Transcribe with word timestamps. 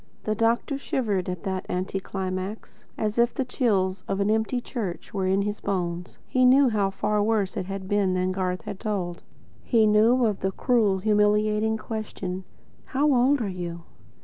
The 0.23 0.33
doctor 0.33 0.79
shivered 0.79 1.29
at 1.29 1.43
that 1.43 1.67
anticlimax, 1.69 2.85
as 2.97 3.19
if 3.19 3.35
the 3.35 3.45
chill 3.45 3.97
of 4.07 4.19
an 4.19 4.31
empty 4.31 4.59
church 4.59 5.13
were 5.13 5.27
in 5.27 5.43
his 5.43 5.59
bones. 5.59 6.17
He 6.27 6.43
knew 6.43 6.69
how 6.69 6.89
far 6.89 7.21
worse 7.21 7.55
it 7.55 7.67
had 7.67 7.87
been 7.87 8.15
than 8.15 8.31
Garth 8.31 8.63
had 8.63 8.79
told. 8.79 9.21
He 9.63 9.85
knew 9.85 10.25
of 10.25 10.39
the 10.39 10.53
cruel, 10.53 10.97
humiliating 10.97 11.77
question: 11.77 12.45
"How 12.85 13.13
old 13.13 13.41
are 13.43 13.47
you?" 13.47 13.83